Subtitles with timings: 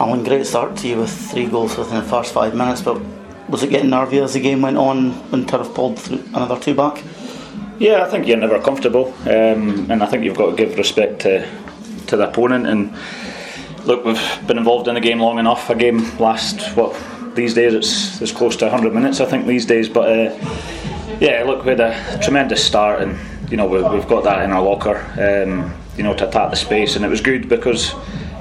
[0.00, 3.02] Allan, great start to you with three goals within the first five minutes, but
[3.48, 5.98] was it getting nervy as the game went on when Turriff pulled
[6.36, 7.02] another two back?
[7.80, 11.22] Yeah, I think you're never comfortable, um, and I think you've got to give respect
[11.22, 11.44] to
[12.06, 12.68] to the opponent.
[12.68, 12.96] And
[13.86, 15.68] look, we've been involved in a game long enough.
[15.68, 16.94] A game lasts what
[17.34, 19.88] these days it's it's close to 100 minutes, I think these days.
[19.88, 23.18] But uh, yeah, look, we had a tremendous start, and
[23.50, 24.98] you know we, have got that in our locker.
[25.18, 27.92] Um, you know to attack the space, and it was good because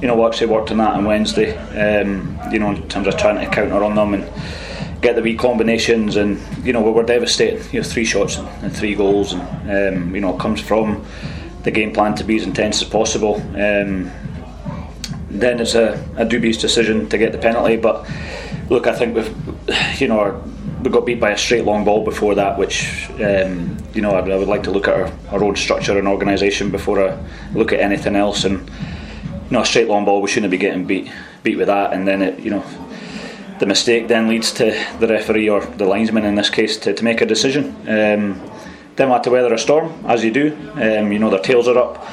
[0.00, 1.56] you know we actually worked on that on Wednesday.
[1.56, 4.32] Um, you know in terms of trying to counter on them and
[5.00, 7.72] get the wee combinations, and you know we were devastated.
[7.72, 11.04] You know, three shots and, three goals, and um, you know it comes from
[11.62, 13.36] the game plan to be as intense as possible.
[13.36, 14.10] Um,
[15.28, 18.04] then it's a, a, dubious decision to get the penalty, but
[18.68, 20.42] look, I think we've you know
[20.82, 24.20] we got beat by a straight long ball before that, which um, you know I,
[24.20, 27.18] I, would like to look at our, our own structure and organisation before I
[27.54, 28.44] look at anything else.
[28.44, 28.70] And
[29.56, 31.10] know, a straight long ball, we shouldn't be getting beat
[31.42, 32.64] beat with that, and then it you know
[33.58, 34.64] the mistake then leads to
[35.00, 37.66] the referee or the linesman in this case to, to make a decision.
[37.80, 38.40] Um,
[38.96, 40.56] then we had to weather a storm, as you do.
[40.74, 42.06] Um, you know, their tails are up.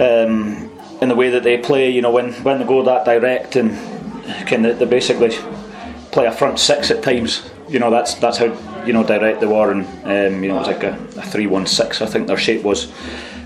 [0.00, 0.70] Um,
[1.02, 3.70] in the way that they play, you know, when, when they go that direct and
[4.46, 5.30] can they, they basically
[6.12, 7.50] play a front six at times.
[7.68, 10.58] You know, that's that's how you know direct they were, and um, you know it
[10.58, 12.02] was like a, a three-one-six.
[12.02, 12.92] I think their shape was.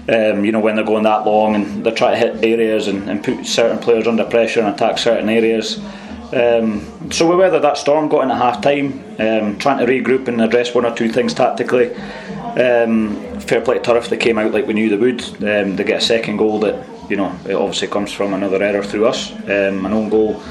[0.06, 3.08] Um, you know when they're going that long and they're trying to hit areas and,
[3.08, 5.78] and put certain players under pressure and attack certain areas.
[6.33, 10.27] Um, so we weathered that storm, got in at half time, um, trying to regroup
[10.28, 11.94] and address one or two things tactically.
[11.94, 15.22] Um, fair play to Turriff, they came out like we knew they would.
[15.42, 18.83] Um, they get a second goal that, you know, it obviously comes from another error
[18.83, 19.33] through us.
[19.33, 20.42] Um, an own goal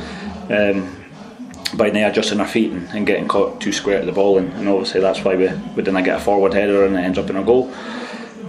[1.76, 4.52] by Nea adjusting our feet and, and, getting caught too square to the ball, and,
[4.54, 7.30] and, obviously that's why we, we didn't get a forward header and it ends up
[7.30, 7.74] in a goal.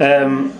[0.00, 0.52] Um,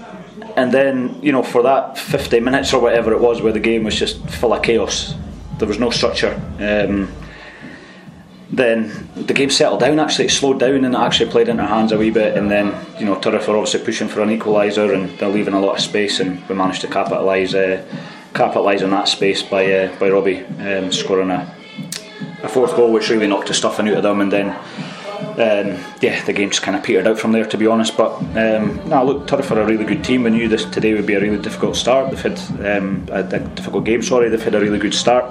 [0.56, 3.84] and then, you know, for that 50 minutes or whatever it was where the game
[3.84, 5.14] was just full of chaos,
[5.58, 6.34] there was no structure.
[6.58, 7.12] Um,
[8.50, 9.98] then the game settled down.
[9.98, 12.36] Actually, it slowed down and it actually played into our hands a wee bit.
[12.36, 15.60] And then you know Turriff were obviously pushing for an equaliser and they're leaving a
[15.60, 17.84] lot of space, and we managed to capitalise uh,
[18.32, 21.52] capitalise on that space by uh, by Robbie um, scoring a
[22.42, 24.20] a fourth goal, which really knocked the stuffing out of them.
[24.20, 24.56] And then
[25.24, 27.96] um, yeah, the game just kind of petered out from there, to be honest.
[27.96, 30.22] But um, no, look, Turriff are a really good team.
[30.22, 32.10] We knew this today would be a really difficult start.
[32.10, 32.38] They've had
[32.78, 34.02] um, a, a, difficult game.
[34.02, 35.24] Sorry, they've had a really good start,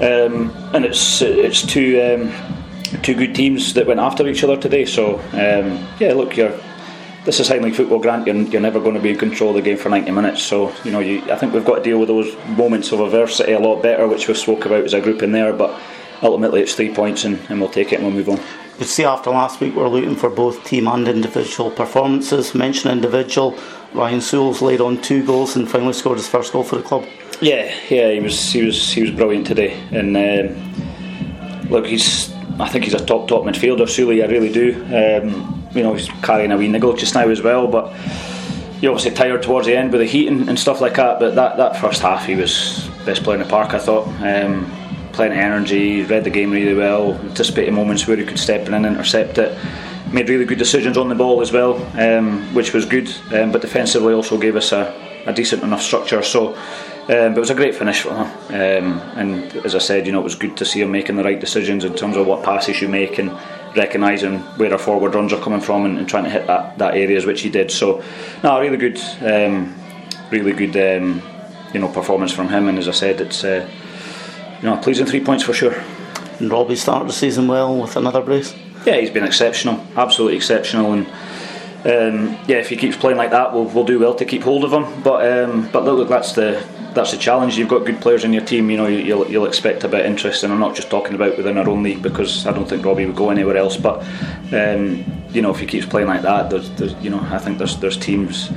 [0.00, 4.84] um, and it's it's two um, two good teams that went after each other today.
[4.84, 6.58] So um, yeah, look, you're.
[7.24, 8.26] This is Highland football, Grant.
[8.26, 10.42] You're, you're never going to be in control of the game for 90 minutes.
[10.42, 13.52] So you know, you, I think we've got to deal with those moments of adversity
[13.52, 15.54] a lot better, which we spoke about as a group in there.
[15.54, 15.80] But
[16.22, 18.40] ultimately, it's three points, and, and we'll take it and we'll move on
[18.78, 22.54] you see after last week we're looking for both team and individual performances.
[22.54, 23.56] Mention individual,
[23.92, 27.04] Ryan Sewell's laid on two goals and finally scored his first goal for the club.
[27.40, 32.68] Yeah, yeah, he was he was he was brilliant today, and um, look, he's I
[32.68, 33.88] think he's a top top midfielder.
[33.88, 34.74] Sully, I really do.
[34.84, 37.92] Um, you know, he's carrying a wee niggle just now as well, but
[38.80, 41.18] he obviously tired towards the end with the heat and, and stuff like that.
[41.18, 43.74] But that, that first half, he was best player in the park.
[43.74, 44.06] I thought.
[44.20, 44.70] Um,
[45.14, 48.74] plenty of energy, read the game really well, anticipated moments where he could step in
[48.74, 49.56] and intercept it.
[50.12, 53.08] Made really good decisions on the ball as well, um, which was good.
[53.32, 54.94] Um, but defensively also gave us a,
[55.26, 56.22] a decent enough structure.
[56.22, 58.26] So, um, but it was a great finish for him.
[58.48, 61.24] Um, and as I said, you know, it was good to see him making the
[61.24, 63.30] right decisions in terms of what passes you make and
[63.76, 66.94] recognising where our forward runs are coming from and, and, trying to hit that, that
[66.94, 67.70] areas which he did.
[67.70, 68.02] So,
[68.42, 69.74] no, really good, um,
[70.30, 71.22] really good, um,
[71.72, 72.68] you know, performance from him.
[72.68, 73.44] And as I said, it's.
[73.44, 73.68] Uh,
[74.62, 75.74] you know, pleasing three points for sure.
[76.38, 78.54] And Robbie started the season well with another brace.
[78.84, 81.06] Yeah, he's been exceptional, absolutely exceptional, and
[81.86, 84.64] um, yeah, if he keeps playing like that, we'll, we'll do well to keep hold
[84.64, 85.02] of him.
[85.02, 86.64] But um, but look, that's the
[86.94, 87.58] that's the challenge.
[87.58, 88.70] You've got good players in your team.
[88.70, 91.36] You know, you'll, you'll expect a bit of interest, and I'm not just talking about
[91.36, 93.76] within our own league because I don't think Robbie would go anywhere else.
[93.76, 94.00] But
[94.52, 97.58] um, you know, if he keeps playing like that, there's, there's you know, I think
[97.58, 98.50] there's there's teams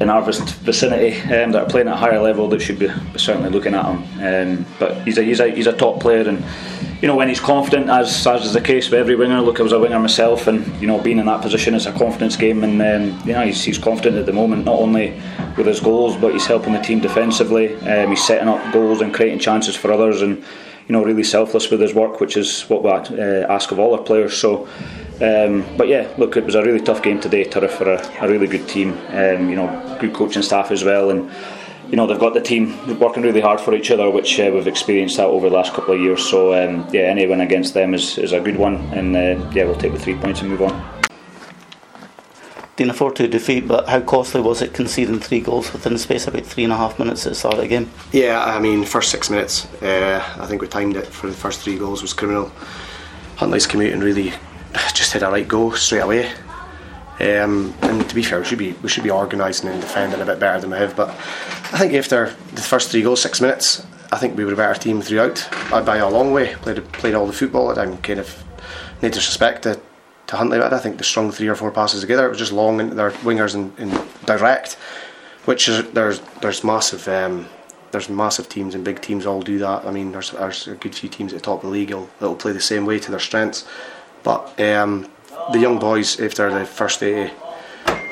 [0.00, 3.50] in our vicinity um, that are playing at a higher level that should be certainly
[3.50, 4.58] looking at him.
[4.58, 6.44] Um, but he's a, he's, a, he's a top player, and
[7.00, 9.40] you know when he's confident, as as is the case with every winger.
[9.40, 11.92] Look, I was a winger myself, and you know being in that position is a
[11.92, 15.10] confidence game, and um, you know he's, he's confident at the moment, not only
[15.56, 17.76] with his goals, but he's helping the team defensively.
[17.76, 20.44] Um, he's setting up goals and creating chances for others, and
[20.88, 23.94] you know really selfless with his work, which is what we uh, ask of all
[23.94, 24.36] our players.
[24.36, 24.68] So.
[25.14, 27.44] Um, but yeah, look, it was a really tough game today.
[27.44, 28.98] Turriff for a, a really good team.
[29.10, 31.30] Um, you know, good coaching staff as well, and
[31.88, 34.66] you know they've got the team working really hard for each other, which uh, we've
[34.66, 36.28] experienced that over the last couple of years.
[36.28, 39.64] So um, yeah, any win against them is, is a good one, and uh, yeah,
[39.64, 40.93] we'll take the three points and move on.
[42.76, 46.26] Didn't afford to defeat, but how costly was it conceding three goals within the space
[46.26, 47.88] of about three and a half minutes at the start of the game?
[48.10, 51.60] Yeah, I mean, first six minutes, uh, I think we timed it for the first
[51.60, 52.50] three goals was criminal.
[53.36, 54.32] Huntly's come out and really
[54.94, 56.32] just hit a right go straight away.
[57.20, 60.24] Um, and to be fair, we should be we should be organising and defending a
[60.24, 60.96] bit better than we have.
[60.96, 64.56] But I think after the first three goals, six minutes, I think we were a
[64.56, 65.48] better team throughout.
[65.72, 67.78] I'd by a long way, played played all the football.
[67.78, 68.42] I'm kind of
[69.00, 69.80] disrespect to
[70.26, 72.26] to Huntly, but I think the strong three or four passes together.
[72.26, 74.74] It was just long into their wingers and, and direct,
[75.44, 77.06] which is there's there's massive.
[77.08, 77.46] Um,
[77.94, 79.86] there's massive teams and big teams all do that.
[79.86, 82.08] I mean, there's, there's a good few teams at the top of the league that
[82.20, 83.64] will play the same way to their strengths.
[84.24, 85.08] But um,
[85.52, 87.30] the young boys, after the first day,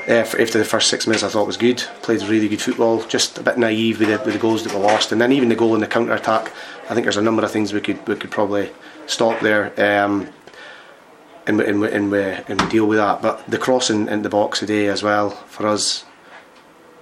[0.06, 1.79] after the first six minutes, I thought was good.
[2.03, 3.03] Played really good football.
[3.06, 5.49] Just a bit naive with the, with the goals that were lost, and then even
[5.49, 6.53] the goal in the counter attack.
[6.88, 8.70] I think there's a number of things we could we could probably
[9.06, 9.73] stop there.
[9.81, 10.29] Um,
[11.47, 13.23] and, and, and, we, and we deal with that.
[13.23, 16.05] But the crossing in the box today as well for us,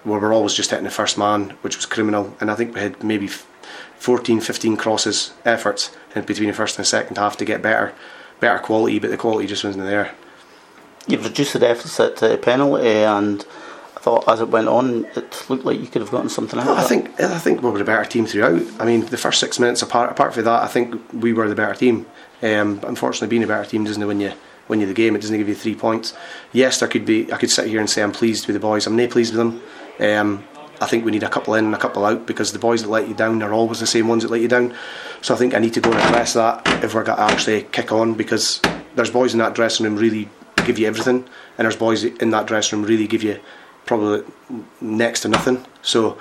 [0.04, 2.36] we were always just hitting the first man, which was criminal.
[2.40, 3.28] And I think we had maybe
[3.98, 7.94] 14, 15 crosses efforts in between the first and the second half to get better,
[8.40, 10.14] better quality, but the quality just wasn't there.
[11.06, 13.44] You've reduced the deficit to a penalty, and
[14.00, 16.66] thought as it went on, it looked like you could have gotten something out.
[16.66, 18.62] Well, I think I think we were the better team throughout.
[18.80, 21.54] I mean, the first six minutes apart apart from that, I think we were the
[21.54, 22.06] better team.
[22.42, 24.32] Um, unfortunately, being a better team doesn't win you
[24.68, 25.14] win you the game.
[25.14, 26.14] It doesn't give you three points.
[26.52, 27.30] Yes, there could be.
[27.32, 28.86] I could sit here and say I'm pleased with the boys.
[28.86, 29.62] I'm not pleased with them.
[30.00, 30.44] Um,
[30.80, 32.88] I think we need a couple in and a couple out because the boys that
[32.88, 34.74] let you down are always the same ones that let you down.
[35.20, 37.64] So I think I need to go and address that if we're going to actually
[37.64, 38.62] kick on because
[38.94, 40.30] there's boys in that dressing room really
[40.64, 43.38] give you everything, and there's boys in that dressing room really give you
[43.86, 44.22] probably
[44.80, 45.64] next to nothing.
[45.82, 46.18] So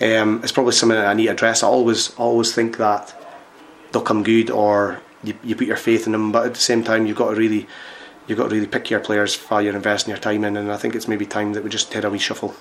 [0.00, 1.62] um, it's probably something that I need to address.
[1.62, 3.14] I always always think that
[3.92, 6.82] they'll come good or you, you put your faith in them, but at the same
[6.82, 7.66] time you've got to really
[8.26, 10.76] you've got to really pick your players while you're investing your time in, and I
[10.76, 12.54] think it's maybe time that we just did a wee shuffle.